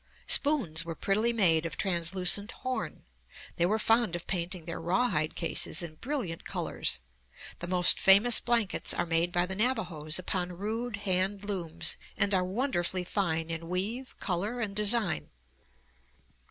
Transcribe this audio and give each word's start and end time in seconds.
Spoons 0.25 0.83
were 0.83 0.95
prettily 0.95 1.31
made 1.31 1.63
of 1.63 1.77
translucent 1.77 2.51
horn. 2.63 3.05
They 3.57 3.67
were 3.67 3.77
fond 3.77 4.15
of 4.15 4.25
painting 4.25 4.65
their 4.65 4.81
rawhide 4.81 5.35
cases 5.35 5.83
in 5.83 5.93
brilliant 5.97 6.43
colors. 6.43 7.01
The 7.59 7.67
most 7.67 7.99
famous 7.99 8.39
blankets 8.39 8.95
are 8.95 9.05
made 9.05 9.31
by 9.31 9.45
the 9.45 9.53
Navajoes 9.53 10.17
upon 10.17 10.53
rude 10.57 10.95
hand 10.95 11.45
looms 11.45 11.97
and 12.17 12.33
are 12.33 12.43
wonderfully 12.43 13.03
fine 13.03 13.51
in 13.51 13.69
weave, 13.69 14.15
color, 14.19 14.59
and 14.59 14.75
design. 14.75 15.29